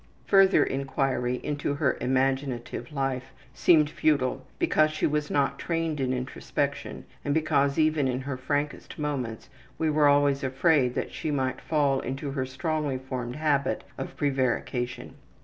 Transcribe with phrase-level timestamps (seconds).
[0.25, 7.05] Further inquiry into her imaginative life seemed futile because she was not trained in introspection
[7.23, 11.99] and because even in her frankest moments we were always afraid that she might fall
[11.99, 15.13] into her strongly formed habit of prevarication.